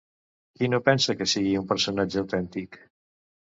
Qui 0.57 0.69
no 0.75 0.79
pensa 0.87 1.15
que 1.21 1.29
sigui 1.35 1.53
un 1.61 1.69
personatge 1.75 2.23
autèntic? 2.25 2.85